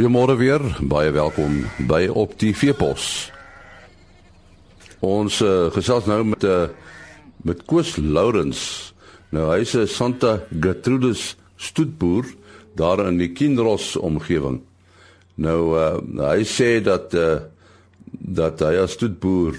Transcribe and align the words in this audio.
Goeiemôre 0.00 0.38
weer, 0.40 0.62
baie 0.80 1.10
welkom 1.12 1.58
by 1.84 2.06
op 2.08 2.30
die 2.40 2.54
Veepos. 2.56 3.28
Ons 5.04 5.42
uh, 5.44 5.66
gesels 5.74 6.06
nou 6.08 6.22
met 6.24 6.40
'n 6.40 6.48
uh, 6.48 6.68
met 7.44 7.60
Koos 7.68 7.98
Lourens. 8.00 8.94
Nou 9.28 9.44
hy's 9.52 9.76
'n 9.76 9.86
Santa 9.86 10.40
Gertrudis 10.60 11.36
stoetboer 11.56 12.24
daar 12.74 13.04
in 13.08 13.18
die 13.18 13.28
Kinros 13.28 13.96
omgewing. 13.96 14.62
Nou 15.34 15.76
uh, 15.76 16.00
hy 16.32 16.44
sê 16.48 16.80
dat 16.80 17.12
uh, 17.12 17.44
dat 18.08 18.60
hy 18.60 18.80
as 18.80 18.96
stoetboer 18.96 19.52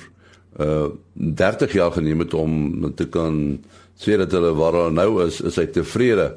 uh 0.57 0.89
30 1.13 1.73
jaar 1.73 1.91
geneem 1.91 2.19
het 2.19 2.33
om 2.33 2.93
te 2.95 3.05
kan 3.05 3.61
sê 3.93 4.17
dat 4.17 4.31
hulle 4.31 4.57
waar 4.57 4.73
hulle 4.73 4.91
nou 4.91 5.21
is, 5.27 5.41
is 5.41 5.55
hy 5.55 5.67
tevrede 5.67 6.33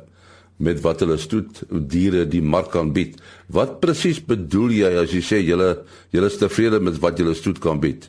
met 0.57 0.81
wat 0.81 1.01
hulle 1.03 1.17
stoet 1.19 1.63
diere 1.69 2.25
die 2.31 2.43
mark 2.43 2.71
kan 2.71 2.93
bied. 2.95 3.19
Wat 3.51 3.81
presies 3.83 4.21
bedoel 4.25 4.75
jy 4.79 4.91
as 5.03 5.15
jy 5.15 5.23
sê 5.25 5.41
julle 5.43 5.71
julle 6.15 6.31
is 6.31 6.39
tevrede 6.39 6.81
met 6.81 6.99
wat 7.03 7.19
julle 7.19 7.35
stoet 7.35 7.59
kan 7.63 7.81
bied? 7.83 8.09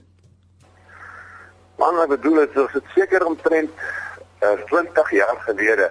Man, 1.82 1.98
ek 2.04 2.14
bedoel 2.16 2.46
dit 2.46 2.60
is 2.64 2.92
seker 2.94 3.26
omtrent 3.26 3.72
uh, 3.82 4.52
eh, 4.52 4.60
20 4.70 5.12
jaar 5.18 5.42
gelede. 5.48 5.90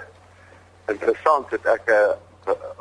Interessant 0.93 1.51
het 1.53 1.67
ek 1.75 1.91
uh, 1.93 2.15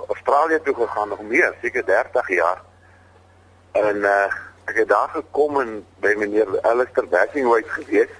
Australië 0.08 0.60
toe 0.64 0.76
gegaan 0.76 1.10
nog 1.10 1.22
meer, 1.28 1.54
seker 1.62 1.86
30 1.86 2.30
jaar. 2.36 2.62
En 3.80 4.04
uh, 4.06 4.28
ek 4.70 4.84
het 4.84 4.90
daar 4.92 5.10
gekom 5.16 5.60
en 5.60 5.80
by 6.04 6.14
meneer 6.20 6.52
Alistair 6.62 7.08
Bassingwhite 7.12 7.74
gewees. 7.80 8.14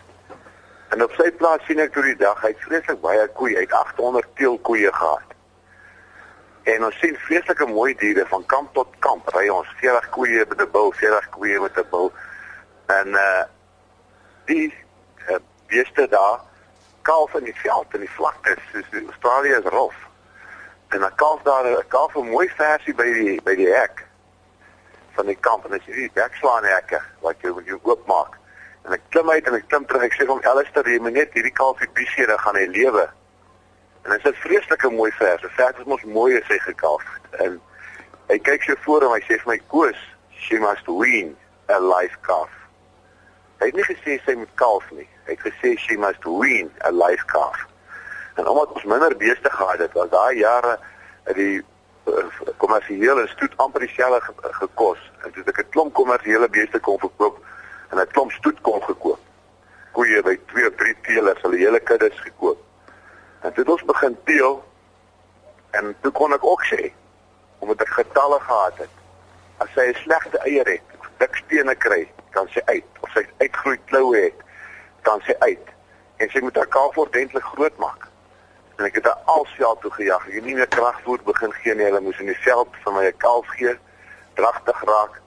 En 0.94 1.04
op 1.04 1.14
sy 1.18 1.30
plaas 1.38 1.64
sien 1.68 1.80
ek 1.82 1.94
toe 1.94 2.04
die 2.06 2.18
dag 2.20 2.42
hy 2.44 2.52
het 2.52 2.66
vreeslik 2.66 3.00
baie 3.02 3.28
koeie, 3.38 3.56
hy 3.58 3.64
het 3.66 3.78
800 3.78 4.36
teelkoeie 4.40 4.92
gehad. 4.94 5.33
En 6.64 6.86
ons 6.86 7.00
sien 7.00 7.16
vreeslike 7.26 7.66
mooi 7.66 7.96
diere 8.00 8.26
van 8.28 8.46
kamp 8.46 8.74
tot 8.74 8.88
kamp. 9.04 9.28
Ry 9.36 9.50
ons 9.52 9.68
40 9.82 10.10
koeie 10.16 10.46
met 10.50 10.62
'n 10.62 10.72
bil, 10.72 10.92
40 10.92 11.30
koeie 11.30 11.60
met 11.60 11.78
'n 11.78 11.90
bil. 11.90 12.12
En 12.88 13.08
uh 13.08 13.44
die 14.46 14.74
uh, 15.30 15.36
beeste 15.68 16.08
daar 16.08 16.40
kalf 17.02 17.34
in 17.34 17.44
die 17.44 17.56
veld 17.56 17.94
in 17.94 18.00
die 18.00 18.16
vlaktes, 18.16 18.60
soos 18.72 18.90
die 18.92 19.06
Australië 19.06 19.56
is 19.60 19.70
rof. 19.72 19.96
En 20.90 21.00
dan 21.00 21.16
kalf 21.16 21.42
daar 21.42 21.66
'n 21.66 21.88
kalf 21.88 22.16
'n 22.16 22.30
mooi 22.30 22.50
versie 22.50 22.96
by 22.96 23.14
die 23.14 23.42
by 23.42 23.56
die 23.56 23.74
hek 23.74 24.06
van 25.14 25.26
die 25.26 25.40
kamp 25.40 25.66
en 25.66 25.74
as 25.74 25.86
jy 25.86 25.94
die 25.94 26.12
wegslaan 26.14 26.64
hekke 26.64 27.02
wat 27.20 27.36
jy 27.42 27.50
moet 27.50 27.70
oopmaak. 27.84 28.38
En 28.84 28.94
ek 28.94 29.02
klim 29.10 29.30
uit 29.30 29.48
en 29.48 29.54
ek 29.54 29.68
klim 29.68 29.86
terug. 29.86 30.04
Ek 30.04 30.14
sê 30.14 30.26
hom 30.28 30.40
Alistair, 30.44 30.90
jy 30.90 31.00
moet 31.00 31.14
net 31.14 31.34
hierdie 31.34 31.54
kalfie 31.56 31.90
bisie 31.94 32.26
dan 32.26 32.40
gaan 32.40 32.56
hy 32.56 32.66
lewe. 32.66 33.10
En 34.04 34.10
dit 34.12 34.26
is 34.26 34.32
'n 34.32 34.42
vreeslike 34.42 34.90
mooi 34.90 35.12
vers. 35.12 35.42
Die 35.42 35.50
vers 35.50 35.78
is 35.78 35.86
mos 35.86 36.04
mooi 36.04 36.40
as 36.40 36.48
hy 36.48 36.58
gekalf 36.58 37.04
het. 37.14 37.40
En 37.42 37.62
hy 38.28 38.40
kyk 38.40 38.64
so 38.64 38.74
voor 38.80 39.02
hom, 39.04 39.14
hy 39.14 39.22
sê 39.22 39.40
vir 39.42 39.52
my 39.52 39.62
koos, 39.68 40.00
she 40.30 40.60
must 40.60 40.88
wean 40.88 41.36
a 41.70 41.80
life 41.80 42.18
calf. 42.22 42.50
Hy 43.58 43.66
het 43.66 43.76
nie 43.76 43.86
gesê 43.88 44.18
sy 44.26 44.36
moet 44.36 44.54
kalf 44.60 44.92
nie. 44.92 45.08
Hy 45.26 45.36
het 45.38 45.46
gesê 45.46 45.78
she 45.78 45.98
must 45.98 46.24
wean 46.24 46.72
a 46.84 46.92
life 46.92 47.26
calf. 47.26 47.60
En 48.36 48.48
omdat 48.48 48.72
ons 48.72 48.84
minder 48.84 49.18
beeste 49.18 49.50
gehad 49.50 49.78
het, 49.78 49.94
was 49.94 50.10
daai 50.10 50.38
jare 50.38 50.80
die 51.38 51.62
eh, 52.06 52.26
kommersiële 52.58 53.28
stoet 53.28 53.58
amper 53.58 53.86
dieselfde 53.86 54.34
gekos. 54.42 55.00
En 55.24 55.32
toe 55.32 55.44
ek 55.46 55.60
'n 55.60 55.70
klomp 55.70 55.94
kommersiële 55.94 56.50
beeste 56.50 56.80
kon 56.80 57.00
verkoop 57.00 57.40
en 57.90 58.00
'n 58.00 58.12
klomp 58.12 58.32
stoet 58.32 58.62
kon 58.62 58.84
gekoop. 58.84 59.20
Koeie 59.92 60.22
by 60.24 60.40
2 60.46 60.68
of 60.68 60.76
3 60.76 60.96
teelers, 61.02 61.42
hulle 61.42 61.58
hele 61.58 61.80
kuddes 61.80 62.20
gekoop. 62.20 62.63
En 63.44 63.54
toe 63.54 63.66
ons 63.66 63.84
begin 63.84 64.18
teel 64.24 64.64
en 65.72 65.96
toe 66.02 66.12
kon 66.12 66.34
ek 66.34 66.46
ook 66.48 66.64
sê 66.70 66.92
omdat 67.64 67.82
ek 67.84 67.96
getalle 67.98 68.40
gehad 68.40 68.78
het. 68.78 68.94
As 69.64 69.70
sy 69.76 69.86
'n 69.92 70.00
slegte 70.04 70.40
eier 70.48 70.68
het, 70.68 70.96
dik 71.20 71.36
stene 71.36 71.76
kry, 71.76 72.08
kan 72.32 72.48
sy 72.48 72.62
uit. 72.66 72.88
Of 73.00 73.12
sy 73.12 73.24
uitgroei 73.38 73.80
kloue 73.86 74.18
het, 74.18 74.40
kan 75.02 75.22
sy 75.28 75.36
uit. 75.40 75.68
En 76.18 76.30
sy 76.30 76.40
moet 76.40 76.56
haar 76.56 76.68
kalf 76.68 76.98
ordentlik 76.98 77.44
groot 77.44 77.78
maak. 77.78 78.08
En 78.78 78.86
ek 78.86 78.96
het 78.96 79.06
haar 79.06 79.22
alsveld 79.26 79.82
toe 79.82 79.92
gejag. 79.92 80.28
Ek 80.28 80.34
het 80.34 80.46
nie 80.46 80.56
meer 80.56 80.68
kragvoer 80.68 81.24
begin 81.24 81.54
gee 81.54 81.76
nie. 81.76 81.86
Hulle 81.86 82.02
moes 82.02 82.20
in 82.20 82.32
die 82.32 82.42
veld 82.48 82.76
vir 82.84 82.94
my 82.94 83.06
'n 83.06 83.18
kalf 83.18 83.48
gee, 83.48 83.78
dragtig 84.34 84.84
raak. 84.84 85.22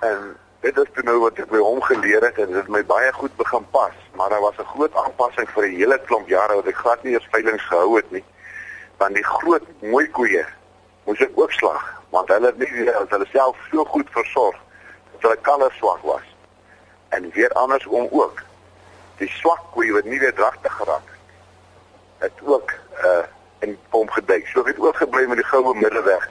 En 0.00 0.36
dit 0.60 0.78
is 0.78 1.02
nou 1.04 1.18
wat 1.20 1.38
ek 1.38 1.50
by 1.50 1.60
hom 1.62 1.80
geleer 1.82 2.24
het 2.24 2.38
en 2.38 2.50
dit 2.52 2.56
het 2.56 2.68
my 2.72 2.82
baie 2.84 3.12
goed 3.12 3.34
begin 3.36 3.66
pas, 3.70 3.94
maar 4.18 4.30
daar 4.32 4.40
was 4.40 4.58
'n 4.58 4.72
groot 4.74 4.94
aanpassing 4.94 5.48
vir 5.50 5.64
'n 5.64 5.76
hele 5.76 5.98
klomp 6.06 6.28
jare 6.28 6.54
wat 6.54 6.66
ek 6.66 6.76
glad 6.76 7.02
nie 7.02 7.12
eers 7.12 7.28
veiling 7.30 7.60
gehou 7.62 7.96
het 7.96 8.10
nie. 8.10 8.24
Want 8.96 9.14
die 9.14 9.24
groot 9.24 9.66
mooi 9.80 10.10
koeie 10.10 10.46
moes 11.04 11.20
ek 11.20 11.30
ook 11.34 11.52
slag, 11.52 12.02
want 12.10 12.28
hulle 12.28 12.46
het 12.46 12.58
nie 12.58 12.68
hulle 12.90 13.26
self 13.32 13.56
so 13.70 13.84
goed 13.84 14.08
versorg 14.10 14.56
dat 15.12 15.22
hulle 15.22 15.38
kalwe 15.40 15.70
swak 15.72 16.02
was. 16.02 16.26
En 17.08 17.30
weer 17.30 17.52
andersom 17.52 18.08
ook. 18.10 18.42
Die 19.16 19.28
swak 19.28 19.62
koeie 19.72 19.92
wat 19.92 20.04
nie 20.04 20.18
weer 20.18 20.34
dragtig 20.34 20.72
geraak 20.72 21.06
het. 21.06 21.22
Het 22.18 22.32
ook 22.42 22.72
uh 23.04 23.24
in 23.58 23.78
hom 23.90 24.10
gedek. 24.10 24.46
So 24.46 24.64
het 24.64 24.78
ook 24.78 24.96
gebly 24.96 25.26
met 25.26 25.36
die 25.36 25.46
goue 25.46 25.74
middelleweg 25.74 26.28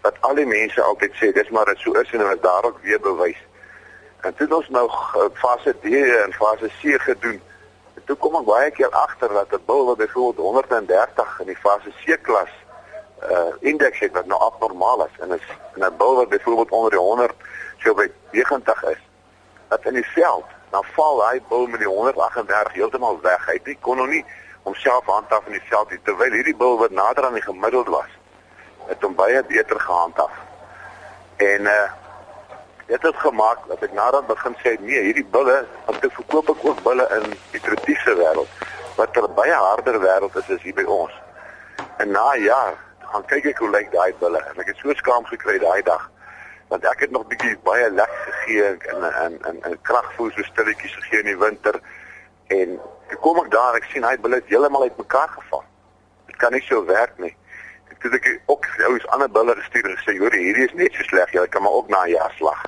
wat 0.00 0.16
al 0.20 0.34
die 0.34 0.46
mense 0.46 0.82
altyd 0.82 1.14
sê 1.18 1.32
dis 1.34 1.48
maar 1.54 1.64
dit 1.70 1.78
so 1.78 1.92
is 2.00 2.10
en 2.10 2.22
hulle 2.22 2.38
daar 2.40 2.64
ook 2.64 2.78
weer 2.82 3.00
bewys. 3.00 3.38
En 4.20 4.34
toe 4.34 4.48
ons 4.56 4.68
nou 4.68 4.90
fase 5.34 5.74
D 5.80 5.84
en 6.24 6.32
fase 6.32 6.70
C 6.80 7.00
gedoen. 7.02 7.40
En 7.94 8.04
toe 8.04 8.16
kom 8.16 8.36
ek 8.36 8.44
baie 8.44 8.70
keer 8.70 8.90
agter 8.90 9.28
dat 9.28 9.52
'n 9.52 9.62
bil 9.66 9.84
wat 9.86 9.96
byvoorbeeld 9.96 10.46
130 10.46 11.40
in 11.40 11.46
die 11.46 11.56
fase 11.56 11.92
C 12.04 12.18
klas 12.22 12.52
uh 13.22 13.52
indeks 13.60 13.98
het 13.98 14.12
wat 14.12 14.26
nou 14.26 14.40
abnormaal 14.40 15.04
is 15.06 15.20
en 15.20 15.30
is 15.32 15.46
'n 15.74 15.96
bil 15.96 16.14
wat 16.16 16.28
byvoorbeeld 16.28 16.70
onder 16.70 16.90
die 16.90 17.00
100 17.00 17.34
so 17.78 17.94
by 17.94 18.10
90 18.30 18.82
is. 18.84 19.02
Dat 19.68 19.84
in 19.84 19.94
die 19.94 20.10
veld 20.14 20.44
dan 20.70 20.84
val 20.84 21.28
hy 21.28 21.42
bil 21.48 21.66
met 21.66 21.80
die 21.80 21.88
138 21.88 22.72
heeltemal 22.72 23.20
weg. 23.20 23.46
Hy 23.46 23.52
het 23.52 23.66
nie 23.66 23.78
kon 23.80 23.96
nog 23.96 24.06
nie 24.06 24.24
homself 24.62 25.04
handhaaf 25.06 25.46
in 25.46 25.52
die 25.52 25.68
veld 25.68 25.90
nie 25.90 26.00
terwyl 26.02 26.32
hierdie 26.32 26.56
bil 26.56 26.78
wat 26.78 26.90
nader 26.90 27.24
aan 27.24 27.32
die 27.32 27.42
gemiddeld 27.42 27.86
was 27.86 28.12
het 28.86 29.02
hom 29.02 29.14
baie 29.14 29.44
beter 29.44 29.80
gehandhaaf. 29.80 30.32
En 31.36 31.60
uh 31.60 31.86
dit 32.86 33.02
het 33.02 33.16
gemaak 33.16 33.68
dat 33.68 33.82
ek 33.82 33.92
nadat 33.92 34.26
begin 34.26 34.56
sê 34.62 34.76
nee, 34.80 35.02
hierdie 35.08 35.26
bulle, 35.34 35.58
want 35.86 36.04
ek 36.04 36.12
verkoop 36.18 36.50
ek 36.54 36.64
ook 36.64 36.82
bulle 36.86 37.06
in 37.18 37.30
die 37.52 37.60
tropiese 37.60 38.14
wêreld 38.18 38.66
wat 38.96 39.16
'n 39.16 39.34
baie 39.34 39.54
harder 39.54 40.00
wêreld 40.00 40.36
is 40.36 40.50
as 40.50 40.62
hier 40.62 40.74
by 40.74 40.84
ons. 40.84 41.12
En 41.98 42.10
na 42.10 42.34
jaar 42.36 42.74
gaan 43.12 43.24
kyk 43.26 43.44
ek 43.52 43.58
hoe 43.58 43.70
lyk 43.70 43.90
daai 43.92 44.12
bulle 44.20 44.40
en 44.50 44.60
ek 44.60 44.70
het 44.72 44.76
so 44.82 44.94
skaam 44.94 45.24
gekry 45.32 45.58
daai 45.58 45.82
dag 45.82 46.10
want 46.68 46.84
ek 46.84 47.04
het 47.04 47.10
nog 47.14 47.26
bietjie 47.30 47.54
baie 47.62 47.90
lek 47.90 48.14
gegee 48.26 48.64
en 48.64 49.04
en 49.24 49.38
en 49.50 49.62
en 49.62 49.78
kragvoer 49.82 50.32
so 50.34 50.42
stilletjies 50.42 50.94
gegee 51.00 51.22
in 51.22 51.30
die 51.30 51.38
winter 51.38 51.80
en 52.58 52.78
ek 53.10 53.18
kom 53.22 53.38
ek 53.44 53.50
daar 53.54 53.78
ek 53.78 53.86
sien 53.92 54.04
hy 54.04 54.16
bulle 54.22 54.40
het 54.40 54.50
heeltemal 54.50 54.88
uitmekaar 54.88 55.28
geval. 55.28 55.62
Dit 56.26 56.36
kan 56.42 56.52
nie 56.52 56.62
so 56.66 56.84
werk 56.86 57.14
nie. 57.22 57.34
Ek 57.90 58.02
het 58.02 58.18
ek 58.18 58.26
ook 58.46 58.66
ouens 58.88 59.06
ander 59.14 59.30
bulle 59.30 59.54
gestuur 59.60 59.86
en 59.90 59.98
gesê 60.00 60.18
hoor 60.18 60.34
hierdie 60.34 60.66
is 60.66 60.74
net 60.74 60.98
so 60.98 61.06
sleg 61.10 61.34
jy 61.34 61.46
kan 61.46 61.62
maar 61.62 61.78
ook 61.78 61.88
na 61.88 62.02
jaar 62.10 62.34
slag. 62.38 62.66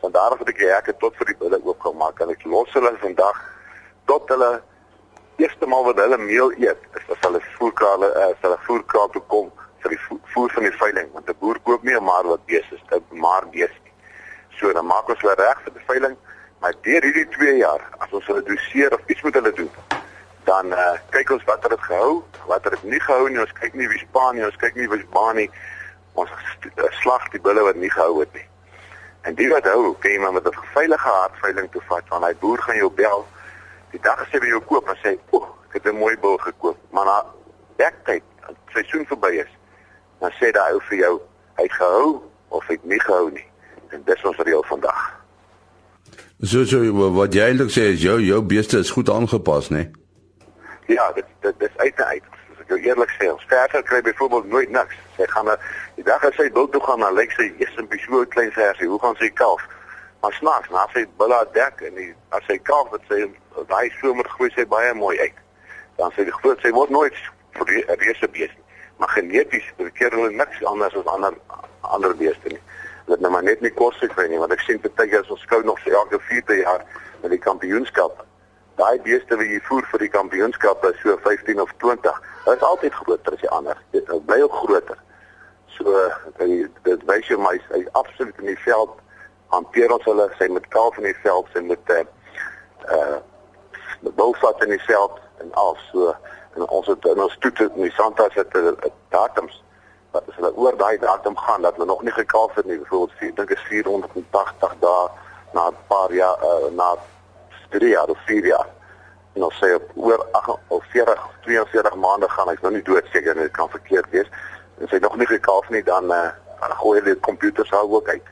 Vandaar 0.00 0.32
het 0.38 0.48
ek 0.48 0.60
die 0.62 0.68
hekke 0.70 0.94
tot 1.00 1.16
vir 1.20 1.28
die 1.28 1.38
bulle 1.42 1.58
oopgemaak 1.60 2.20
en 2.24 2.30
ek 2.32 2.44
los 2.48 2.70
hulle 2.72 2.92
vandag 3.02 3.40
tot 4.08 4.30
hulle 4.32 4.48
eerste 5.42 5.66
maal 5.68 5.84
wat 5.88 6.00
hulle 6.00 6.18
meel 6.22 6.54
eet 6.56 6.86
is 6.96 7.10
as 7.14 7.20
hulle 7.26 7.40
voerkrale 7.58 8.08
uh, 8.08 8.30
as 8.30 8.40
hulle 8.46 8.56
voerkraal 8.68 9.10
toe 9.12 9.22
kom 9.34 9.50
vir 9.84 9.94
die 9.94 10.00
voer 10.32 10.54
van 10.56 10.66
die 10.68 10.78
veiling. 10.82 11.12
Want 11.12 11.28
'n 11.28 11.36
boer 11.42 11.60
koop 11.68 11.84
nie 11.84 11.96
'n 11.96 12.04
maar 12.04 12.24
wat 12.32 12.46
bees 12.46 12.72
is 12.76 12.84
dit 12.88 13.12
maar 13.12 13.44
bees 13.52 13.74
nie. 13.84 13.92
So 14.56 14.72
dan 14.72 14.86
maak 14.86 15.08
ons 15.08 15.20
hulle 15.20 15.36
reg 15.36 15.60
vir 15.64 15.76
die 15.76 15.88
veiling 15.92 16.16
maar 16.60 16.74
deur 16.88 17.02
hierdie 17.08 17.28
2 17.36 17.56
jaar 17.56 17.84
as 17.98 18.12
ons 18.12 18.26
hulle 18.26 18.42
doseer 18.42 18.94
of 18.96 19.00
iets 19.06 19.22
met 19.22 19.34
hulle 19.34 19.52
doen 19.52 19.72
dan 20.44 20.72
uh, 20.72 20.96
kyk 21.10 21.30
ons 21.30 21.44
wat 21.44 21.62
het 21.62 21.80
gehou 21.80 22.22
wat 22.46 22.64
het 22.64 22.82
nie 22.82 23.00
gehou 23.00 23.28
nie. 23.28 23.40
Ons 23.40 23.52
kyk 23.60 23.74
nie 23.74 23.88
wie 23.88 24.00
span 24.06 24.34
nie 24.34 24.44
ons 24.44 24.56
kyk 24.56 24.74
nie 24.74 24.88
wie 24.88 25.04
baan 25.12 25.36
nie. 25.36 25.50
Ons 26.14 26.32
slag 27.02 27.28
die 27.36 27.40
bulle 27.40 27.60
wat 27.68 27.76
nie 27.76 27.92
gehou 27.92 28.20
het 28.20 28.32
nie 28.32 28.48
En 29.22 29.34
die 29.34 29.48
wat 29.48 29.66
hou, 29.68 29.94
kan 29.98 30.10
jy 30.10 30.18
maar 30.18 30.32
met 30.32 30.46
'n 30.48 30.64
veilige 30.74 31.08
hartveiling 31.08 31.70
toe 31.70 31.82
vat 31.88 32.08
want 32.08 32.24
hy 32.24 32.34
boer 32.40 32.58
gaan 32.58 32.76
jou 32.76 32.90
bel. 32.92 33.26
Die 33.90 34.00
dag 34.00 34.20
as 34.20 34.30
jy 34.32 34.38
by 34.38 34.46
jou 34.46 34.60
koop 34.60 34.88
en 34.88 34.96
sê, 34.96 35.18
"O, 35.30 35.46
ek 35.68 35.72
het 35.72 35.92
'n 35.92 35.96
mooi 35.96 36.16
bil 36.18 36.36
gekoop." 36.36 36.76
Maar 36.90 37.04
na 37.04 37.24
werktyd, 37.76 38.22
as 38.40 38.54
die 38.54 38.72
seisoen 38.72 39.06
verby 39.06 39.32
is, 39.44 39.52
dan 40.20 40.30
sê 40.30 40.50
daai 40.52 40.72
ou 40.72 40.80
vir 40.80 40.98
jou, 40.98 41.20
"Hy 41.56 41.62
het 41.62 41.72
gehou 41.72 42.22
of 42.48 42.66
hy 42.66 42.74
het 42.74 42.84
nie 42.84 43.00
gehou 43.00 43.30
nie." 43.30 43.46
En 43.88 44.02
dis 44.04 44.24
ons 44.24 44.36
reël 44.36 44.62
vandag. 44.62 45.20
So 46.42 46.64
so 46.64 47.10
wat 47.12 47.34
jy 47.34 47.40
eintlik 47.40 47.70
sê 47.70 47.92
is 47.92 48.02
jou 48.02 48.20
jou 48.20 48.42
beeste 48.42 48.78
is 48.78 48.90
goed 48.90 49.10
aangepas, 49.10 49.68
né? 49.68 49.76
Nee? 49.76 49.90
Ja, 50.96 51.12
dit 51.12 51.24
dit 51.40 51.54
is 51.58 51.76
uit 51.76 51.94
en 51.94 52.04
uit 52.04 52.22
jou 52.70 52.78
eerlik 52.80 53.12
sê, 53.18 53.28
ons 53.32 53.44
verder 53.50 53.82
kry 53.82 54.00
byvoorbeeld 54.06 54.48
nooit 54.52 54.70
niks. 54.74 54.96
Sy 55.16 55.26
gaan 55.34 55.50
na 55.50 55.56
die 55.98 56.06
dag 56.06 56.24
as 56.24 56.38
sy 56.38 56.48
wil 56.56 56.68
toe 56.70 56.82
gaan, 56.86 57.04
dan 57.04 57.18
lyk 57.18 57.34
sy 57.36 57.50
eers 57.58 57.76
'n 57.76 57.88
bietjie 57.90 58.26
klein 58.34 58.52
versie. 58.52 58.88
Hoe 58.88 59.00
gaan 59.02 59.16
sy 59.18 59.30
kalf? 59.42 59.62
Maar 60.20 60.32
snaaks, 60.32 60.68
na 60.68 60.86
sy 60.92 61.06
bulle 61.16 61.40
dek 61.52 61.80
en 61.80 61.94
die, 61.94 62.14
as 62.36 62.44
sy 62.46 62.58
kalf 62.58 62.90
wat 62.90 63.04
sy 63.08 63.24
daai 63.68 63.90
somer 64.00 64.28
groei 64.28 64.50
sy 64.54 64.66
baie 64.68 64.94
mooi 64.94 65.16
uit. 65.20 65.38
Dan 65.96 66.12
sy 66.16 66.24
die 66.28 66.38
groot 66.42 66.60
sy 66.60 66.72
word 66.76 66.90
nooit 66.90 67.16
vir 67.56 67.70
die 67.70 67.84
reuse 68.02 68.28
bees 68.28 68.52
nie. 68.56 68.66
Maar 69.00 69.14
geneties 69.16 69.68
verkeer 69.78 70.12
hulle 70.16 70.30
niks 70.36 70.64
anders 70.68 70.96
as 70.96 71.06
ander 71.06 71.36
ander 71.80 72.16
beeste 72.16 72.52
nie. 72.52 72.60
Het 73.08 73.20
nou 73.20 73.30
maar 73.32 73.46
net 73.46 73.62
nie 73.64 73.72
kos 73.74 73.96
gekry 73.98 74.28
nie 74.28 74.38
want 74.38 74.52
ek 74.52 74.60
sien 74.66 74.80
baie 74.84 75.08
keer 75.08 75.24
ons 75.32 75.46
skou 75.46 75.62
nog 75.64 75.80
so 75.84 75.94
elke 76.02 76.20
4de 76.28 76.60
jaar 76.60 76.84
met 77.22 77.32
die 77.32 77.40
kampioenskap. 77.46 78.20
Daai 78.80 79.00
beeste 79.04 79.36
wat 79.36 79.48
jy 79.48 79.60
voer 79.68 79.88
vir 79.92 80.04
die 80.04 80.12
kampioenskap 80.12 80.84
is 80.88 81.00
so 81.02 81.16
15 81.24 81.60
of 81.64 81.72
20. 81.84 82.20
Hulle 82.50 82.62
is 82.62 82.68
altyd 82.68 82.94
groter 82.94 83.32
as 83.32 83.40
die 83.40 83.50
ander. 83.50 83.76
Dit 83.90 84.26
bly 84.26 84.40
ook 84.42 84.52
groter. 84.52 84.98
So 85.76 85.92
dit 86.82 87.04
wys 87.06 87.28
jy 87.30 87.36
my 87.38 87.52
hy 87.70 87.84
absoluut 88.00 88.40
in 88.42 88.48
die 88.50 88.58
veld 88.64 88.96
hanteer 89.54 89.92
ons 89.94 90.08
hulle 90.08 90.26
sy 90.38 90.48
met 90.50 90.66
kalf 90.74 90.98
in 90.98 91.06
die 91.06 91.14
veld 91.22 91.46
sy 91.54 91.62
met 91.62 91.92
uh 91.94 92.00
uh 92.96 93.20
met 94.00 94.16
bulsat 94.18 94.64
in 94.66 94.74
die 94.74 94.82
veld 94.88 95.20
en 95.44 95.54
al 95.62 95.78
so 95.92 96.10
en 96.56 96.66
ons 96.66 96.90
het 96.90 97.06
in 97.12 97.22
ons 97.22 97.38
toets 97.46 97.68
in 97.68 97.86
die 97.86 97.94
Santas 97.94 98.34
het 98.34 98.56
'n 98.56 98.90
datums 99.14 99.62
wat 100.10 100.26
as 100.28 100.40
hulle 100.40 100.52
oor 100.56 100.76
daai 100.82 100.98
datum 100.98 101.36
gaan 101.36 101.62
dat 101.62 101.78
hulle 101.78 101.86
nog 101.86 102.02
nie 102.02 102.16
gekalf 102.18 102.54
het 102.54 102.66
nie 102.66 102.78
byvoorbeeld 102.82 103.30
ek 103.30 103.36
dink 103.36 103.50
is 103.50 103.64
480 103.70 104.74
dae 104.82 105.08
na 105.54 105.70
'n 105.70 105.78
paar 105.86 106.12
jaar 106.12 106.38
uh, 106.50 106.74
na 106.74 106.96
3 107.78 107.94
jaar 107.94 108.08
of 108.08 108.18
4 108.26 108.46
jaar 108.46 108.66
en 109.34 109.46
ons 109.46 109.58
sê 109.62 109.74
op 109.74 109.90
oor 109.94 110.26
8 110.32 110.56
of 110.68 110.84
40 110.92 111.24
42 111.46 111.96
maande 112.04 112.28
gaan 112.28 112.48
hy 112.48 112.56
nou 112.62 112.72
nie 112.72 112.86
dood 112.86 113.06
seker 113.12 113.34
dit 113.34 113.56
kan 113.56 113.70
verkeerd 113.70 114.10
wees 114.10 114.28
en 114.80 114.88
sy 114.88 114.98
nog 114.98 115.16
nie 115.16 115.30
gekalf 115.30 115.68
nie 115.70 115.82
dan 115.82 116.10
uh, 116.10 116.28
dan 116.60 116.76
gooi 116.82 116.98
hulle 116.98 117.14
die 117.14 117.26
komputers 117.28 117.70
hou 117.70 117.86
ook 117.98 118.08
uit 118.08 118.26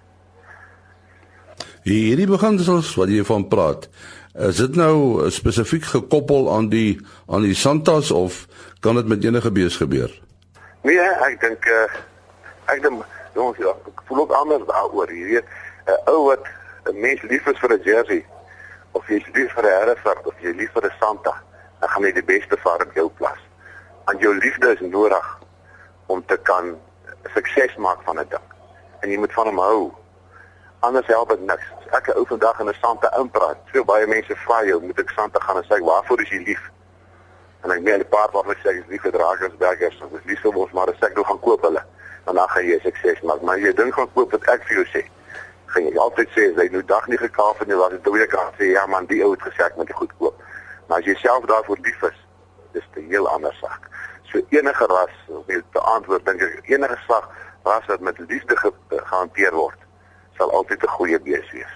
Hierdie 1.89 2.27
beginsels 2.29 2.91
wat 2.99 3.09
jy 3.09 3.23
van 3.25 3.47
praat, 3.49 3.87
is 4.49 4.59
dit 4.61 4.75
nou 4.77 5.25
spesifiek 5.33 5.87
gekoppel 5.89 6.51
aan 6.53 6.69
die 6.69 6.99
aan 7.33 7.47
die 7.47 7.57
Santas 7.57 8.11
of 8.13 8.43
kan 8.85 8.99
dit 8.99 9.09
met 9.09 9.25
enige 9.25 9.51
bees 9.55 9.79
gebeur? 9.81 10.13
Nee, 10.85 11.07
ek 11.25 11.39
dink 11.41 11.65
uh, 11.73 11.87
ek 12.69 12.83
dink 12.85 13.01
jongens 13.33 13.63
ja, 13.63 13.73
ek 13.89 14.05
voel 14.11 14.25
ook 14.27 14.35
anders 14.37 14.67
daaroor. 14.69 15.13
Jy 15.13 15.25
weet, 15.33 15.49
'n 15.87 15.97
uh, 15.97 16.13
ou 16.13 16.21
wat 16.29 16.45
'n 16.93 17.01
mens 17.01 17.23
lief 17.31 17.47
is 17.47 17.59
vir 17.63 17.73
'n 17.73 17.83
jersey 17.85 18.21
of 18.93 19.09
jy 19.09 19.23
lief 19.35 19.53
vir 19.53 19.65
'n 19.65 19.79
Hereford 19.81 20.27
of 20.27 20.35
jy 20.41 20.53
lief 20.53 20.73
vir 20.73 20.85
'n 20.85 20.95
Santa, 21.01 21.35
dan 21.81 21.89
gaan 21.89 22.03
jy 22.03 22.13
die 22.13 22.25
beste 22.25 22.57
vaar 22.57 22.83
op 22.83 22.93
jou 22.95 23.09
plas. 23.09 23.41
Want 24.05 24.21
jou 24.21 24.35
liefde 24.35 24.73
is 24.73 24.81
nodig 24.81 25.39
om 26.07 26.25
te 26.27 26.37
kan 26.37 26.77
sukses 27.35 27.77
maak 27.77 28.03
van 28.03 28.19
'n 28.19 28.29
ding. 28.29 28.47
En 29.01 29.11
jy 29.11 29.19
moet 29.19 29.33
van 29.33 29.47
hom 29.47 29.59
hou 29.59 29.93
anders 30.81 31.07
help 31.07 31.29
dit 31.29 31.41
niks. 31.41 31.67
Ek 31.91 32.09
'n 32.09 32.17
ou 32.19 32.27
vandag 32.27 32.61
in 32.61 32.69
'n 32.69 32.75
sante 32.81 33.09
inpraat. 33.19 33.59
So 33.73 33.85
baie 33.85 34.07
mense 34.07 34.37
vra 34.37 34.65
jou, 34.65 34.83
moet 34.83 34.99
ek 34.99 35.11
sante 35.11 35.41
gaan 35.41 35.57
en 35.57 35.65
sê 35.65 35.79
waarvoor 35.85 36.21
is 36.21 36.29
jy 36.29 36.43
lief? 36.45 36.71
En 37.65 37.71
ek 37.71 37.81
meen 37.81 38.01
'n 38.01 38.09
paar 38.09 38.29
wat 38.33 38.45
sê 38.47 38.69
ek 38.69 38.77
is 38.77 38.89
lief 38.89 39.03
vir 39.03 39.13
Drakensbergers, 39.13 40.01
of 40.03 40.13
is 40.13 40.25
lief 40.25 40.41
vir 40.41 40.57
ons 40.57 40.73
maar 40.73 40.89
ek 40.89 41.15
wil 41.15 41.25
gaan 41.25 41.41
koop 41.41 41.63
hulle. 41.63 41.83
En 42.27 42.35
dan 42.35 42.49
gaan 42.49 42.65
jy 42.65 42.79
sukses 42.81 43.21
maak. 43.21 43.41
Maar 43.41 43.59
jy 43.59 43.73
dink 43.73 43.95
gaan 43.95 44.13
koop 44.13 44.31
wat 44.31 44.49
ek 44.49 44.63
vir 44.65 44.77
jou 44.77 44.87
sê. 44.87 45.07
Gaan 45.73 45.89
jy 45.89 45.97
altyd 46.01 46.29
sê 46.37 46.47
as 46.51 46.61
jy 46.63 46.69
nou 46.73 46.85
dag 46.85 47.07
nie 47.09 47.19
gekaaf 47.21 47.61
en 47.61 47.73
jy 47.73 47.77
was 47.81 47.91
dit 47.95 48.05
twee 48.05 48.27
keer 48.33 48.53
sê 48.59 48.71
ja 48.73 48.87
man, 48.87 49.07
die 49.07 49.23
ou 49.25 49.33
het 49.35 49.43
gesê 49.47 49.67
ek 49.67 49.77
moet 49.77 49.91
dit 49.91 49.97
goed 49.97 50.15
koop. 50.19 50.47
Maar 50.89 51.03
as 51.03 51.11
jy 51.11 51.17
self 51.21 51.45
daarvoor 51.51 51.83
lief 51.85 52.03
is, 52.09 52.21
dis 52.73 52.89
'n 52.97 53.11
heel 53.13 53.29
ander 53.29 53.55
saak. 53.61 53.89
So 54.31 54.41
enige 54.49 54.87
ras, 54.87 55.15
of 55.29 55.47
jy 55.47 55.61
te 55.73 55.81
antwoord 55.81 56.25
dink 56.27 56.41
ek 56.41 56.71
enige 56.75 56.99
slag 57.05 57.29
ras 57.65 57.87
wat 57.87 58.01
met 58.01 58.19
liefde 58.29 58.57
ge 58.57 58.73
gehanteer 58.89 59.55
word 59.55 59.81
sal 60.37 60.51
altyd 60.51 60.83
'n 60.83 60.97
goeie 60.97 61.21
bees 61.21 61.51
wees. 61.53 61.75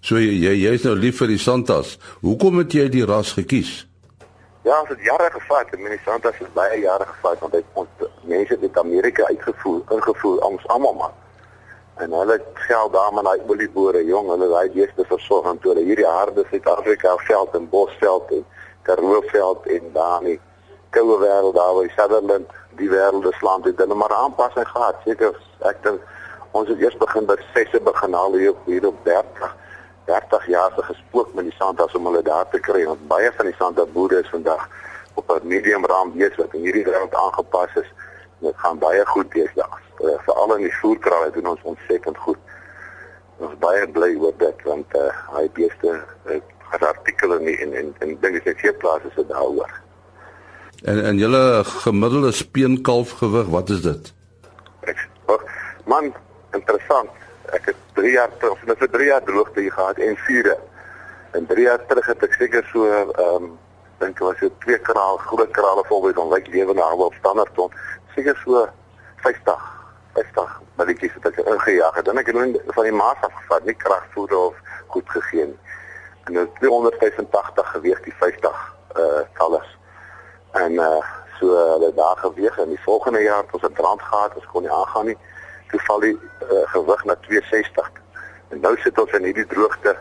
So 0.00 0.16
jy 0.16 0.32
jy 0.46 0.54
jy's 0.64 0.84
nou 0.84 0.94
lief 0.94 1.18
vir 1.18 1.28
die 1.28 1.38
Santas. 1.38 1.98
Hoekom 2.20 2.58
het 2.58 2.72
jy 2.72 2.88
die 2.88 3.04
ras 3.04 3.32
gekies? 3.32 3.86
Ja, 4.64 4.80
dit 4.88 4.96
het 4.96 5.04
jare 5.04 5.30
gevat. 5.32 5.70
Die 5.72 6.00
Santas 6.04 6.38
het 6.38 6.52
baie 6.54 6.80
jare 6.80 7.06
gevat 7.06 7.38
want 7.40 7.52
dit 7.52 7.64
ons 7.72 7.88
mense 8.22 8.56
het 8.60 8.78
Amerika 8.78 9.24
uitgevoer, 9.24 9.82
ingevoer 9.90 10.38
ons 10.38 10.66
almal 10.66 10.94
maar. 10.94 11.14
En 11.96 12.12
hulle 12.12 12.42
geld 12.54 12.92
daar 12.92 13.14
met 13.14 13.24
daai 13.24 13.40
olieboere, 13.46 14.04
jong, 14.04 14.28
hulle 14.28 14.48
daai 14.48 14.70
beeste 14.70 15.04
versorg 15.04 15.46
en 15.50 15.58
toe. 15.58 15.72
Hulle 15.74 15.84
hierdie 15.84 16.06
harde 16.06 16.44
Suid-Afrika 16.50 17.16
veld 17.16 17.54
en 17.54 17.68
bosveld 17.68 18.30
en 18.30 18.46
Karoo 18.82 19.20
veld 19.26 19.66
en 19.66 19.90
daar 19.92 20.22
nie 20.22 20.40
koue 20.90 21.18
wêreld 21.18 21.54
daar 21.54 21.74
waar 21.74 21.90
Sutherland 21.96 22.48
die 22.78 22.88
wêreld 22.90 23.40
land 23.40 23.64
het. 23.64 23.78
Hulle 23.78 23.94
maar 23.94 24.14
aanpassing 24.14 24.68
gehad. 24.68 24.96
Seker. 25.04 25.36
Ek 25.58 25.82
dink 25.82 26.00
ons 26.50 26.68
het 26.68 26.80
eers 26.80 26.96
begin 27.02 27.26
by 27.26 27.36
sesse 27.54 27.80
begin 27.90 28.16
haal 28.16 28.34
hier 28.34 28.54
op 28.54 28.64
hier 28.66 28.86
op 28.86 29.04
30 29.04 29.56
30 30.06 30.46
jaar 30.46 30.72
se 30.74 30.82
gespook 30.82 31.34
met 31.34 31.46
die 31.46 31.54
Santas 31.58 31.94
om 31.94 32.08
hulle 32.08 32.22
daar 32.22 32.48
te 32.50 32.58
kry. 32.58 32.86
Want 32.86 33.06
baie 33.08 33.30
van 33.36 33.46
die 33.46 33.54
Santa 33.58 33.86
boere 33.92 34.22
is 34.24 34.32
vandag 34.32 34.68
op 35.14 35.30
'n 35.36 35.46
medium 35.46 35.86
raam 35.86 36.16
bees 36.16 36.36
wat 36.36 36.54
in 36.54 36.66
hierdie 36.66 36.84
wêreld 36.84 37.14
aangepas 37.14 37.74
is. 37.74 37.92
Dit 38.38 38.54
gaan 38.56 38.78
baie 38.78 39.06
goed 39.06 39.30
deesdae 39.32 39.89
uh, 40.04 40.16
veral 40.28 40.56
in 40.56 40.66
die 40.68 40.78
voerkraal 40.80 41.32
doen 41.36 41.52
ons 41.54 41.68
ontsettend 41.74 42.18
goed 42.26 42.38
ons 43.40 43.58
baie 43.58 43.86
bly 43.98 44.14
oor 44.20 44.36
dit 44.38 44.64
want 44.68 44.96
uh, 45.00 45.10
hy 45.36 45.44
beeste 45.58 45.98
het 46.70 46.82
artikels 46.86 47.40
in 47.40 47.54
en 47.66 47.76
en 47.82 47.94
en 47.98 48.16
dinge 48.20 48.40
se 48.44 48.56
hier 48.62 48.76
plaas 48.82 49.06
is 49.10 49.22
daaroor 49.34 49.76
en 50.84 51.04
en 51.04 51.22
julle 51.26 51.44
gemiddelde 51.84 52.32
speenkalf 52.32 53.16
gewig 53.22 53.54
wat 53.56 53.76
is 53.76 53.86
dit 53.86 54.12
ek 54.88 55.06
man 55.90 56.12
interessant. 56.56 57.10
Ek 57.56 57.70
het 57.72 57.80
3 57.98 58.12
jaar 58.12 58.30
terug, 58.38 58.52
of 58.52 58.66
net 58.68 58.78
vir 58.82 58.92
3 58.94 59.08
jaar 59.10 59.24
droogte 59.26 59.64
hier 59.64 59.74
gehad 59.74 59.98
en 59.98 60.16
vure. 60.26 60.56
En 61.38 61.46
3 61.46 61.66
jaar 61.66 61.82
terug 61.90 62.06
het 62.12 62.22
ek 62.26 62.38
seker 62.38 62.70
so 62.72 62.86
ehm 62.86 63.34
um, 63.34 63.50
dink 64.00 64.16
ek 64.16 64.22
was 64.24 64.38
so 64.40 64.48
twee 64.64 64.78
kraal, 64.80 65.18
groot 65.28 65.50
krale 65.52 65.82
volgens 65.88 66.20
ons 66.22 66.32
lyk 66.32 66.46
lewe 66.54 66.74
na 66.74 66.86
op 66.94 67.16
standaard 67.18 67.52
ton. 67.54 67.74
Seker 68.14 68.38
so 68.44 68.64
50 69.26 69.79
50 70.12 70.60
balletjies 70.76 71.14
het 71.14 71.26
ek 71.30 71.38
ingejaag 71.44 71.94
het. 71.94 72.04
Dan 72.04 72.18
ek 72.18 72.26
het 72.26 72.36
nou 72.36 72.74
van 72.76 72.84
die 72.88 72.92
maas 72.92 73.20
afgevat, 73.20 73.64
nie 73.64 73.74
kragvoer 73.74 74.36
of 74.36 74.54
goed 74.86 75.10
gegee 75.10 75.46
nie. 75.46 75.58
En 76.24 76.32
nou 76.32 76.46
285 76.58 77.70
geweg 77.70 78.02
die 78.06 78.14
50 78.18 78.50
uh 78.96 79.02
eh, 79.02 79.24
kalvers. 79.32 79.78
En 80.52 80.72
uh 80.72 81.00
so 81.40 81.56
hulle 81.56 81.94
daar 81.94 82.16
geweg 82.16 82.58
en 82.58 82.68
die 82.68 82.82
volgende 82.82 83.22
jaar 83.22 83.42
het 83.42 83.52
ons 83.52 83.62
'n 83.62 83.72
brand 83.72 84.02
gehad, 84.02 84.34
ons 84.34 84.46
kon 84.46 84.62
nie 84.62 84.72
aangaan 84.72 85.06
nie 85.06 85.18
toe 85.70 85.80
val 85.80 86.00
die 86.00 86.18
uh, 86.42 86.66
gewig 86.74 87.04
na 87.04 87.14
260. 87.14 87.90
En 88.48 88.60
nou 88.60 88.76
sit 88.82 88.98
ons 88.98 89.12
in 89.12 89.24
hierdie 89.24 89.46
droogte 89.46 89.96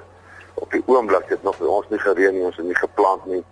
op 0.54 0.72
die 0.72 0.84
oomblik 0.86 1.28
dit 1.28 1.44
nog 1.44 1.60
ons 1.60 1.90
nie 1.90 2.00
gereën 2.00 2.34
nie, 2.34 2.44
ons 2.44 2.58
het 2.58 2.66
nie 2.66 2.76
geplant 2.76 3.26
nie. 3.26 3.44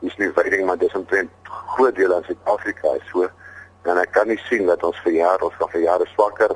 Dis 0.00 0.16
nie 0.16 0.30
veiding 0.36 0.66
maar 0.66 0.78
dis 0.78 0.94
omtrent 0.98 1.30
groot 1.74 1.94
deel 1.94 2.12
van 2.12 2.24
Suid-Afrika 2.28 2.94
is 3.00 3.08
so 3.10 3.28
en 3.82 3.98
ek 3.98 4.12
kan 4.14 4.28
nie 4.30 4.38
sien 4.48 4.66
dat 4.66 4.82
ons 4.86 4.98
vir 5.04 5.16
jare 5.18 5.50
gaan 5.58 5.72
vir 5.72 5.84
jare 5.86 6.06
swakker 6.14 6.54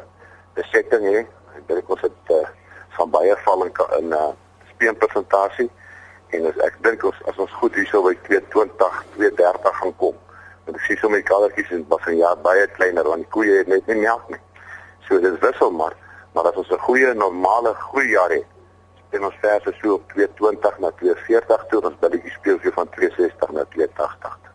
besetting 0.58 1.06
hê. 1.10 1.24
Ek 1.56 1.64
dink 1.68 1.90
ons 1.90 2.04
het 2.06 2.32
uh, 2.34 2.44
van 2.98 3.10
baie 3.10 3.36
val 3.44 3.64
in 3.66 3.72
in 3.98 4.14
uh, 4.14 4.30
speenpresentasie 4.74 5.68
en 6.36 6.46
as 6.50 6.58
ek 6.66 6.78
dink 6.86 7.04
ons 7.04 7.18
as 7.30 7.38
ons 7.42 7.58
goed 7.60 7.74
hierso 7.74 8.02
by 8.06 8.14
220 8.28 9.02
230 9.16 9.78
gaan 9.80 9.94
kom. 10.02 10.16
Want 10.66 10.78
ek 10.78 10.86
sien 10.86 11.00
sommer 11.02 11.22
die 11.22 11.28
kalvertjies 11.30 11.72
in 11.76 11.86
was 11.88 12.06
'n 12.06 12.18
jaar 12.22 12.36
baie 12.48 12.66
kleiner 12.78 13.08
want 13.10 13.26
die 13.26 13.34
koeie 13.36 13.58
het 13.58 13.68
net 13.68 13.86
nie 13.86 14.02
melk 14.02 14.28
nie. 14.30 14.42
So 15.08 15.20
dit 15.20 15.40
wissel 15.40 15.70
maar, 15.70 15.94
maar 16.34 16.50
as 16.50 16.56
ons 16.62 16.70
'n 16.70 16.86
goeie 16.88 17.14
normale 17.14 17.74
groei 17.74 18.10
jaar 18.10 18.30
het, 18.30 18.46
en 19.10 19.24
ons 19.24 19.38
verse 19.40 19.72
so 19.80 19.94
op 19.98 20.12
220 20.12 20.78
na 20.78 20.90
240 21.00 21.66
toe, 21.70 21.80
ons 21.80 22.02
billetjie 22.02 22.34
speel 22.38 22.58
so 22.62 22.70
van 22.70 22.88
260 22.96 23.50
na 23.56 23.64
280. 23.76 24.45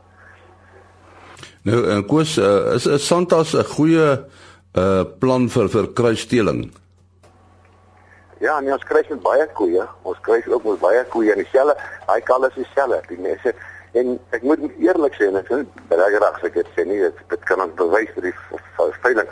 Nou, 1.63 1.81
en 1.93 2.05
koes 2.09 2.37
uh, 2.41 2.73
is 2.75 2.85
is 2.85 3.07
Santas 3.07 3.53
'n 3.53 3.63
goeie 3.75 4.07
uh 4.73 5.03
plan 5.19 5.49
vir 5.49 5.69
vir 5.69 5.93
kruisstelling. 5.93 6.71
Ja, 8.39 8.59
nee, 8.59 8.73
ons 8.73 8.83
kry 8.83 9.03
baie 9.21 9.47
koeie. 9.53 9.85
Ons 10.01 10.17
kry 10.21 10.41
ook 10.47 10.63
met 10.63 10.79
baie 10.79 11.03
koeie 11.05 11.31
en 11.31 11.37
dieselfde, 11.37 11.75
daai 12.07 12.21
kal 12.21 12.45
is 12.45 12.55
dieselfde. 12.55 13.01
Die 13.07 13.19
mense 13.19 13.53
en 13.93 14.19
ek 14.31 14.41
moet 14.41 14.59
eerlik 14.79 15.13
sê 15.13 15.27
en 15.27 15.35
ek 15.35 15.47
sê 15.51 15.61
baie 15.89 16.15
graag 16.17 16.39
sê 16.41 16.49
dit 16.53 16.67
sê 16.75 16.85
nie 16.85 16.99
dit, 16.99 17.17
dit 17.29 17.43
kan 17.45 17.61
ons 17.61 17.75
bewys 17.75 18.09
vir 18.15 18.23
die 18.31 18.35
veiling 19.03 19.27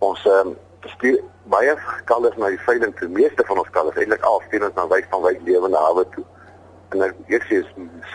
ons 0.00 0.26
ehm 0.26 0.48
um, 0.48 0.56
stuur 0.94 1.18
baie 1.52 1.74
kalvers 2.08 2.36
na 2.40 2.48
die 2.48 2.62
veiling 2.64 2.92
toe. 2.96 3.08
Meeste 3.12 3.44
van 3.46 3.58
ons 3.60 3.72
kalvers 3.74 3.98
eintlik 4.00 4.24
al 4.24 4.40
stuur 4.46 4.64
ons 4.68 4.76
na 4.78 4.86
wyk 4.88 5.08
van 5.12 5.24
wyk 5.26 5.42
lewende 5.44 5.76
hawe 5.76 6.04
toe. 6.14 6.24
En 6.90 7.02
ek 7.06 7.44
sê 7.46 7.60
is 7.62 7.68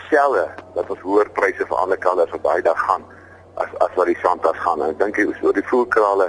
selle 0.08 0.44
dat 0.74 0.90
ons 0.92 1.04
hoër 1.04 1.30
pryse 1.36 1.64
vir 1.68 1.78
ander 1.80 1.98
kalvers 1.98 2.32
op 2.36 2.42
daai 2.44 2.62
dag 2.62 2.80
gaan 2.88 3.04
as 3.62 3.72
as 3.84 3.94
wat 3.96 4.10
die 4.10 4.18
santas 4.22 4.58
gaan. 4.64 4.82
En 4.82 4.92
ek 4.92 4.98
dink 5.00 5.16
jy 5.16 5.26
oor 5.42 5.56
die 5.56 5.64
voelkrale 5.70 6.28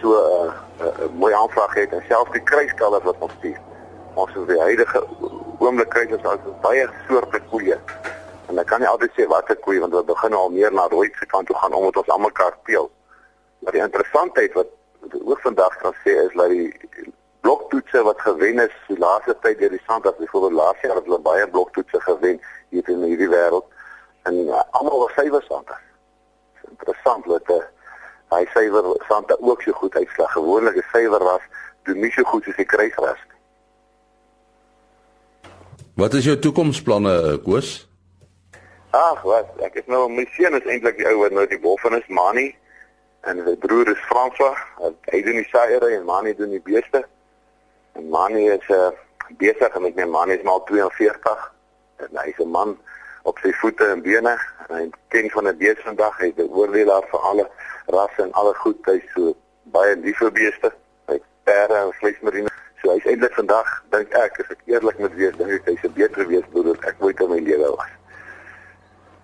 so 0.00 0.10
'n 0.10 0.48
uh, 0.48 0.52
uh, 0.80 0.86
uh, 0.86 1.10
mooi 1.22 1.32
aanvraag 1.34 1.74
het 1.74 1.92
en 1.92 2.02
selfs 2.08 2.34
die 2.34 2.42
kruiskalvers 2.50 3.06
wat 3.10 3.22
ons 3.26 3.36
stuur. 3.38 3.60
Ons 4.14 4.34
is 4.40 4.46
die 4.50 4.60
huidige 4.60 5.04
oomblik 5.58 5.90
kry 5.94 6.06
ons 6.12 6.26
al 6.26 6.38
baie 6.66 6.88
soorte 7.08 7.40
koeie. 7.50 7.78
En 8.48 8.58
ek 8.58 8.66
kan 8.66 8.80
nie 8.80 8.90
altyd 8.90 9.14
sê 9.14 9.26
watter 9.30 9.56
koei 9.56 9.78
want 9.80 9.94
ons 9.94 10.10
begin 10.10 10.34
al 10.34 10.50
meer 10.50 10.72
na 10.72 10.86
rooi 10.90 11.08
se 11.18 11.26
kant 11.26 11.46
toe 11.46 11.56
gaan 11.56 11.72
omdat 11.72 12.02
ons 12.02 12.08
almal 12.08 12.28
mekaar 12.34 12.56
speel. 12.62 12.90
Maar 13.62 13.72
die 13.72 13.86
interessantheid 13.86 14.52
wat 14.58 14.74
wat 15.04 15.14
ek 15.20 15.28
ook 15.30 15.40
vandag 15.40 15.76
kan 15.76 15.94
sê 16.04 16.16
is 16.26 16.34
dat 16.34 16.48
die 16.48 16.72
bloktoetse 17.44 18.02
wat 18.08 18.20
gewen 18.24 18.58
is 18.64 18.74
die 18.88 18.98
laaste 18.98 19.36
tyd 19.44 19.58
deur 19.60 19.72
die 19.76 19.84
Santas 19.86 20.16
byvoorbeeld 20.18 20.58
laas 20.60 20.80
jaar 20.82 20.96
het 20.98 21.08
hulle 21.08 21.20
baie 21.20 21.48
bloktoetse 21.56 22.00
gewen 22.08 22.40
hier 22.72 22.88
in 22.88 23.04
hierdie 23.08 23.28
wêreld 23.28 23.66
en 24.28 24.40
uh, 24.46 24.62
almal 24.78 25.04
was 25.04 25.12
sywe 25.18 25.40
Santas. 25.48 25.82
Interessant 26.70 27.28
dat 27.28 27.50
uh, 27.52 27.60
hy 28.32 28.44
suiwer 28.52 28.88
Santa 29.08 29.36
ook 29.40 29.62
so 29.62 29.72
goed 29.72 29.94
uitslag. 29.94 30.32
Gewoonlik 30.32 30.76
'n 30.76 30.88
suiwer 30.92 31.20
ras 31.20 31.44
doen 31.82 32.00
nie 32.00 32.10
so 32.10 32.22
goed 32.22 32.44
soos 32.44 32.56
die 32.56 32.64
kruisras 32.64 33.20
nie. 33.28 33.40
Wat 35.94 36.14
is 36.14 36.24
jou 36.24 36.38
toekomsplanne, 36.38 37.14
eh, 37.22 37.42
Koos? 37.44 37.88
Ag, 38.90 39.22
wat? 39.22 39.48
Ek 39.62 39.74
is 39.74 39.86
nou 39.86 40.08
my 40.10 40.26
seun 40.34 40.54
is 40.54 40.66
eintlik 40.66 40.96
die 40.96 41.06
ou 41.06 41.20
wat 41.20 41.32
nou 41.32 41.46
die 41.46 41.60
wolfin 41.60 41.94
is, 41.98 42.06
Mani. 42.08 42.56
En 43.20 43.42
sy 43.44 43.56
broer 43.56 43.88
is 43.92 44.06
François. 44.08 44.58
Hy 45.12 45.22
doen 45.22 45.38
die 45.42 45.48
saaiere 45.52 45.92
en 45.96 46.04
Mani 46.04 46.34
doen 46.34 46.50
die 46.50 46.62
beeste. 46.62 47.04
En 47.94 48.08
Mani 48.08 48.48
is 48.48 48.68
uh, 48.68 48.90
besig 49.38 49.78
met 49.78 49.94
my 49.94 50.04
Mani 50.04 50.34
is 50.34 50.42
maar 50.42 50.62
42 50.70 51.52
en 51.96 52.18
hy's 52.22 52.38
'n 52.38 52.50
man 52.50 52.78
op 53.22 53.38
sy 53.38 53.52
voete 53.52 53.84
en 53.84 54.02
bene. 54.02 54.34
En 54.68 54.76
hy 54.76 54.90
ken 55.08 55.30
van 55.30 55.48
'n 55.48 55.56
beeste 55.56 55.82
vandag. 55.82 56.18
Hy 56.18 56.26
het 56.26 56.38
'n 56.38 56.52
oorleelaar 56.52 57.04
vir 57.10 57.20
alle 57.20 57.48
rasse 57.86 58.22
en 58.22 58.32
alle 58.32 58.54
goed. 58.54 58.78
Hy's 58.84 59.06
so 59.14 59.36
baie 59.62 59.96
lief 59.96 60.18
vir 60.18 60.32
beeste. 60.32 60.72
Hy 61.06 61.20
perde 61.44 61.74
en 61.74 61.92
vleismarine. 61.92 62.50
So 62.82 62.90
hy's 62.92 63.04
eintlik 63.04 63.32
vandag 63.32 63.68
dink 63.90 64.12
ek 64.12 64.40
as 64.40 64.50
ek 64.50 64.62
eerlik 64.66 64.98
moet 64.98 65.14
wees, 65.14 65.36
dink 65.36 65.50
ek 65.50 65.64
hy's 65.64 65.84
'n 65.84 65.92
beter 65.92 66.26
weesbroer 66.26 66.76
as 66.76 66.88
ek 66.88 66.96
ooit 66.98 67.20
in 67.20 67.30
my 67.30 67.38
lewe 67.38 67.70
was. 67.76 67.92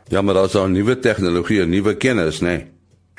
Ja, 0.08 0.22
maar 0.22 0.34
daar's 0.34 0.54
'n 0.54 0.72
nuwe 0.72 0.98
tegnologie, 0.98 1.62
'n 1.62 1.70
nuwe 1.70 1.96
kennis, 1.96 2.40
né? 2.40 2.46
Nee? 2.46 2.72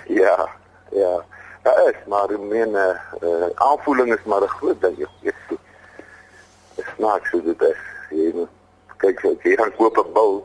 Ja, 0.07 0.49
ja. 0.91 1.23
Ja, 1.63 1.71
is 1.87 1.95
maar 2.07 2.29
ek 2.29 2.39
meen 2.39 2.75
eh 2.75 2.95
uh, 3.21 3.49
aanvoeling 3.55 4.13
is 4.13 4.23
maar 4.25 4.41
'n 4.41 4.47
groot 4.47 4.81
ding. 4.81 5.07
Jy 5.21 5.30
snaaks 7.01 7.29
so 7.29 7.41
dit 7.41 7.61
is. 7.65 7.81
Jy 8.13 8.29
moet 8.37 8.97
kyk 9.01 9.21
so 9.23 9.33
jy 9.43 9.57
gaan 9.57 9.73
koop 9.77 9.97
'n 9.97 10.13
bou 10.13 10.43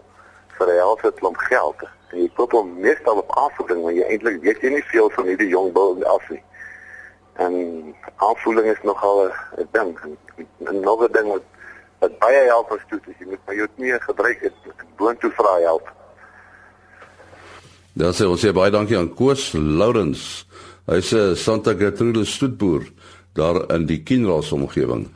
vir 0.57 0.69
'n 0.73 0.81
helfte 0.81 1.13
klomp 1.21 1.37
geld. 1.53 1.81
En 2.11 2.19
jy 2.23 2.29
koop 2.37 2.53
hom 2.53 2.81
meestal 2.81 3.19
op 3.19 3.37
aanvoeling, 3.43 3.83
want 3.83 3.97
jy 3.97 4.07
eintlik 4.09 4.41
weet 4.41 4.63
jy 4.63 4.71
nie 4.71 4.87
veel 4.93 5.11
van 5.11 5.25
hierdie 5.27 5.49
jong 5.49 5.73
bou 5.73 6.05
af 6.05 6.31
nie. 6.31 6.43
En 7.37 7.53
aanvoeling 8.17 8.67
is 8.67 8.83
nogal 8.83 9.29
'n 9.59 9.69
ding. 9.73 9.99
En 10.65 10.81
nog 10.81 11.05
'n 11.05 11.13
ding 11.13 11.29
wat 11.29 11.45
wat 11.99 12.19
baie 12.19 12.43
help 12.47 12.73
as 12.73 12.85
toe, 12.89 13.01
jy 13.19 13.27
moet 13.27 13.41
maar 13.47 13.55
jou 13.55 13.69
knie 13.77 14.01
gebruik 14.01 14.41
het 14.41 14.53
boontoe 14.97 15.31
vra 15.31 15.61
help. 15.61 15.93
Dan 17.93 18.13
sê 18.13 18.25
ons 18.29 18.45
sê 18.45 18.53
baie 18.53 18.71
dankie 18.71 18.99
aan 18.99 19.15
Koos 19.15 19.53
Lourens. 19.53 20.47
Hy's 20.87 21.13
'n 21.13 21.37
Santa 21.37 21.75
Gertrude 21.75 22.25
stoetboer 22.25 22.85
daar 23.33 23.75
in 23.75 23.87
die 23.87 24.03
Kinross 24.03 24.53
omgewing. 24.53 25.09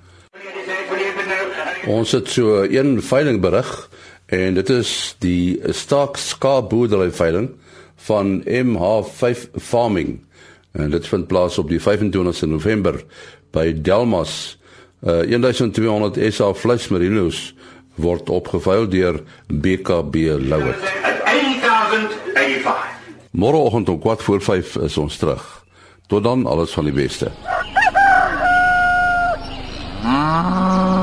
Ons 1.90 2.12
het 2.14 2.28
so 2.30 2.62
een 2.62 3.02
veiling 3.02 3.40
berig 3.42 3.90
en 4.26 4.54
dit 4.54 4.68
is 4.70 4.90
die 5.18 5.59
Stark 5.75 6.16
Scar 6.23 6.62
boerdery 6.70 7.11
veiling 7.11 7.49
van 8.06 8.42
MH5 8.47 9.49
Farming. 9.59 10.20
En 10.73 10.90
dit 10.90 11.06
vind 11.06 11.26
plaas 11.26 11.59
op 11.59 11.68
die 11.68 11.80
25ste 11.82 12.47
November 12.47 13.00
by 13.50 13.73
Delmas. 13.75 14.59
Uh 15.02 15.25
1200 15.26 16.20
SA 16.30 16.52
vleismerinos 16.54 17.54
word 17.99 18.30
opgeveil 18.30 18.87
deur 18.88 19.23
BKB 19.49 20.14
Louet. 20.47 20.87
1085. 21.26 22.87
Môreoggend 23.30 23.88
om 23.88 24.00
4 24.02 24.16
voor 24.28 24.42
5 24.42 24.76
is 24.76 24.97
ons 24.97 25.16
terug. 25.16 25.64
Tot 26.06 26.23
dan 26.23 26.47
alles 26.47 26.70
van 26.70 26.85
die 26.85 26.94
beste. 26.94 27.30
Ah. 30.04 31.00